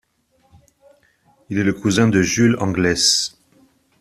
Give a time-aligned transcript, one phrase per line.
[1.51, 3.37] Il est le cousin de Jules Anglès.